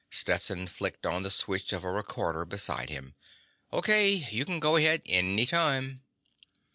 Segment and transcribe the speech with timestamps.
[0.09, 3.13] Stetson flicked on the switch of a recorder beside him.
[3.71, 4.13] "O.K.
[4.31, 6.01] You can go ahead any time."